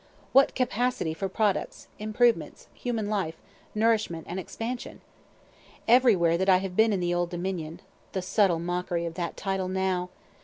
What 0.33 0.55
capacity 0.55 1.13
for 1.13 1.29
products, 1.29 1.87
improvements, 1.99 2.69
human 2.73 3.07
life, 3.07 3.39
nourishment 3.75 4.25
and 4.27 4.39
expansion. 4.39 5.01
Everywhere 5.87 6.39
that 6.39 6.49
I 6.49 6.57
have 6.57 6.75
been 6.75 6.91
in 6.91 7.01
the 7.01 7.13
Old 7.13 7.29
Dominion, 7.29 7.81
(the 8.13 8.23
subtle 8.23 8.57
mockery 8.57 9.05
of 9.05 9.13
that 9.13 9.37
title 9.37 9.67
now!) 9.67 10.09